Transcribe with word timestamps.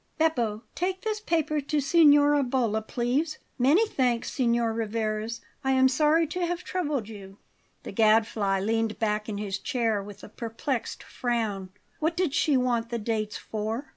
Beppo, 0.17 0.63
take 0.73 1.01
this 1.03 1.19
paper 1.21 1.61
to 1.61 1.79
Signora 1.79 2.41
Bolla, 2.41 2.81
please. 2.81 3.37
Many 3.59 3.85
thanks, 3.87 4.31
Signor 4.31 4.73
Rivarez. 4.73 5.41
I 5.63 5.73
am 5.73 5.87
sorry 5.87 6.25
to 6.25 6.43
have 6.43 6.63
troubled 6.63 7.07
you." 7.07 7.37
The 7.83 7.91
Gadfly 7.91 8.61
leaned 8.61 8.97
back 8.97 9.29
in 9.29 9.37
his 9.37 9.59
chair 9.59 10.01
with 10.01 10.23
a 10.23 10.27
perplexed 10.29 11.03
frown. 11.03 11.69
What 11.99 12.17
did 12.17 12.33
she 12.33 12.57
want 12.57 12.89
the 12.89 12.97
dates 12.97 13.37
for? 13.37 13.89